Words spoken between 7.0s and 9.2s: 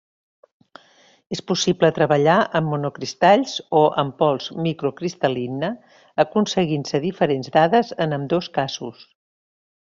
diferents dades en ambdós casos.